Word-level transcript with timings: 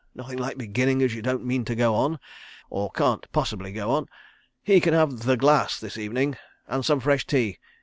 Nothing 0.15 0.39
like 0.39 0.57
beginning 0.57 1.03
as 1.03 1.13
you 1.13 1.21
don't 1.21 1.45
mean 1.45 1.63
to 1.65 1.75
go 1.75 1.93
on—or 1.93 2.89
can't 2.93 3.31
possibly 3.31 3.71
go 3.71 3.91
on.... 3.91 4.07
He 4.63 4.81
can 4.81 4.95
have 4.95 5.25
The 5.25 5.37
Glass 5.37 5.79
this 5.79 5.95
evening. 5.95 6.37
And 6.67 6.83
some 6.83 6.99
fresh 7.01 7.27
tea. 7.27 7.59